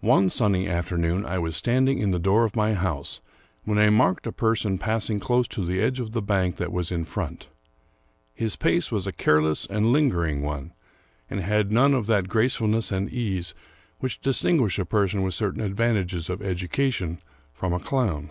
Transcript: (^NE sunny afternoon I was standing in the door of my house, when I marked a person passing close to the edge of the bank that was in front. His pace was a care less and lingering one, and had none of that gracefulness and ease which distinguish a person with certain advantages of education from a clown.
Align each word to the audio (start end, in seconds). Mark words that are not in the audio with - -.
(^NE 0.00 0.30
sunny 0.30 0.68
afternoon 0.68 1.26
I 1.26 1.40
was 1.40 1.56
standing 1.56 1.98
in 1.98 2.12
the 2.12 2.20
door 2.20 2.44
of 2.44 2.54
my 2.54 2.74
house, 2.74 3.20
when 3.64 3.78
I 3.78 3.90
marked 3.90 4.24
a 4.28 4.30
person 4.30 4.78
passing 4.78 5.18
close 5.18 5.48
to 5.48 5.66
the 5.66 5.82
edge 5.82 5.98
of 5.98 6.12
the 6.12 6.22
bank 6.22 6.54
that 6.58 6.70
was 6.70 6.92
in 6.92 7.04
front. 7.04 7.48
His 8.32 8.54
pace 8.54 8.92
was 8.92 9.08
a 9.08 9.12
care 9.12 9.42
less 9.42 9.66
and 9.66 9.86
lingering 9.92 10.40
one, 10.42 10.72
and 11.28 11.40
had 11.40 11.72
none 11.72 11.94
of 11.94 12.06
that 12.06 12.28
gracefulness 12.28 12.92
and 12.92 13.10
ease 13.10 13.54
which 13.98 14.20
distinguish 14.20 14.78
a 14.78 14.84
person 14.84 15.22
with 15.22 15.34
certain 15.34 15.62
advantages 15.62 16.30
of 16.30 16.42
education 16.42 17.20
from 17.52 17.72
a 17.72 17.80
clown. 17.80 18.30